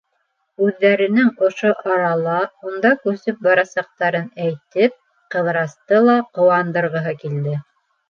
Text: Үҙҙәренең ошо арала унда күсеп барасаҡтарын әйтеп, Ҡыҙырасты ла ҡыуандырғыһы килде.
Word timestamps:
Үҙҙәренең 0.67 1.29
ошо 1.47 1.73
арала 1.97 2.39
унда 2.71 2.93
күсеп 3.05 3.45
барасаҡтарын 3.49 4.27
әйтеп, 4.49 4.99
Ҡыҙырасты 5.37 6.05
ла 6.11 6.21
ҡыуандырғыһы 6.41 7.19
килде. 7.25 7.59